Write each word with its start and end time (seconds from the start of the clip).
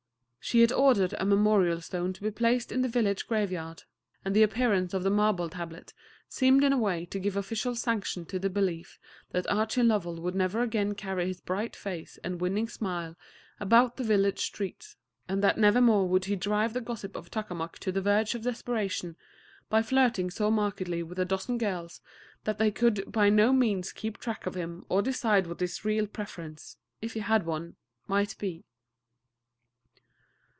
She 0.43 0.61
had 0.61 0.71
ordered 0.71 1.13
a 1.17 1.23
memorial 1.25 1.79
stone 1.81 2.13
to 2.13 2.21
be 2.21 2.31
placed 2.31 2.71
in 2.71 2.81
the 2.81 2.87
village 2.89 3.27
graveyard, 3.27 3.83
and 4.25 4.35
the 4.35 4.41
appearance 4.43 4.91
of 4.93 5.03
the 5.03 5.11
marble 5.11 5.47
tablet 5.49 5.93
seemed 6.27 6.63
in 6.63 6.73
a 6.73 6.77
way 6.79 7.05
to 7.05 7.19
give 7.19 7.37
official 7.37 7.75
sanction 7.75 8.25
to 8.25 8.39
the 8.39 8.49
belief 8.49 8.99
that 9.29 9.49
Archie 9.49 9.83
Lovell 9.83 10.19
would 10.19 10.33
never 10.35 10.61
again 10.61 10.93
carry 10.95 11.27
his 11.27 11.39
bright 11.39 11.73
face 11.75 12.17
and 12.23 12.41
winning 12.41 12.67
smile 12.67 13.15
about 13.61 13.95
the 13.95 14.03
village 14.03 14.39
streets, 14.39 14.97
and 15.29 15.41
that 15.43 15.59
nevermore 15.59 16.07
would 16.07 16.25
he 16.25 16.35
drive 16.35 16.73
the 16.73 16.81
gossips 16.81 17.15
of 17.15 17.29
Tuskamuck 17.29 17.77
to 17.77 17.91
the 17.91 18.01
verge 18.01 18.33
of 18.33 18.41
desperation 18.41 19.15
by 19.69 19.83
flirting 19.83 20.29
so 20.31 20.49
markedly 20.51 21.01
with 21.03 21.19
a 21.19 21.23
dozen 21.23 21.59
girls 21.59 22.01
that 22.45 22.57
they 22.57 22.71
could 22.71 23.09
by 23.09 23.29
no 23.29 23.53
means 23.53 23.93
keep 23.93 24.17
track 24.17 24.45
of 24.47 24.55
him 24.55 24.83
or 24.89 25.01
decide 25.03 25.45
what 25.47 25.59
his 25.61 25.85
real 25.85 26.07
preference 26.07 26.77
if 26.99 27.13
he 27.13 27.19
had 27.21 27.45
one 27.45 27.75
might 28.07 28.35
be. 28.39 28.65